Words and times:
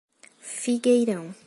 Figueirão 0.63 1.35